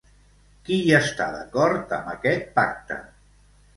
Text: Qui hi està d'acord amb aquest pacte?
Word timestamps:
Qui 0.69 0.77
hi 0.85 0.95
està 0.99 1.27
d'acord 1.37 1.93
amb 1.99 2.11
aquest 2.17 2.49
pacte? 2.57 2.99